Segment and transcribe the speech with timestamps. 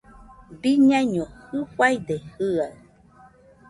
[0.61, 2.71] Biñaiño jɨfaide jɨaɨ